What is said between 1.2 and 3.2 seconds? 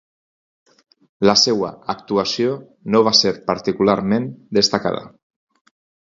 La seva actuació no va